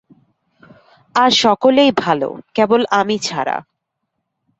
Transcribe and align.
আর 1.15 1.31
সকলেই 1.41 1.91
ভালো, 1.97 2.29
কেবল 2.55 2.81
আমি 2.91 3.15
ছাড়া। 3.19 3.57